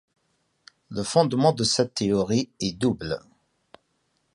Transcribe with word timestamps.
Le 0.89 1.03
fondement 1.03 1.53
de 1.53 1.63
cette 1.63 1.93
théorie 1.93 2.49
est 2.59 2.71
double. 2.71 3.19